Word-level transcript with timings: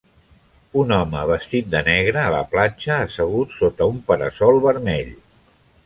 Un 0.83 0.93
home 0.95 1.19
vestit 1.31 1.67
de 1.75 1.81
negre 1.89 2.23
a 2.23 2.33
la 2.37 2.41
platja 2.55 2.97
assegut 3.09 3.55
sota 3.59 3.89
un 3.95 4.01
para-sol 4.11 4.63
vermell. 4.69 5.15